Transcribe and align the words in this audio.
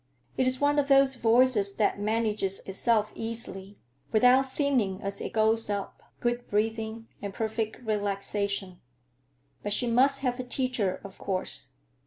It 0.35 0.47
is 0.47 0.59
one 0.59 0.79
of 0.79 0.87
those 0.87 1.13
voices 1.13 1.73
that 1.75 1.99
manages 1.99 2.59
itself 2.61 3.11
easily, 3.13 3.77
without 4.11 4.51
thinning 4.51 4.99
as 5.03 5.21
it 5.21 5.31
goes 5.31 5.69
up; 5.69 6.01
good 6.19 6.47
breathing 6.47 7.07
and 7.21 7.35
perfect 7.35 7.79
relaxation. 7.85 8.81
But 9.61 9.73
she 9.73 9.85
must 9.85 10.21
have 10.21 10.39
a 10.39 10.43
teacher, 10.43 10.99
of 11.03 11.19
course. 11.19 11.67